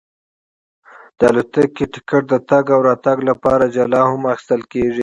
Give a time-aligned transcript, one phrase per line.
[1.17, 4.99] د الوتکې ټکټ د تګ او راتګ لپاره جلا هم اخیستل کېږي.